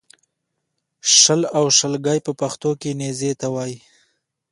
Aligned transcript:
شل 1.19 1.41
او 1.57 1.65
شلګی 1.77 2.19
په 2.25 2.31
پښتو 2.39 2.71
کې 2.81 2.89
نېزې 2.99 3.31
ته 3.39 3.47
وایې 3.53 3.79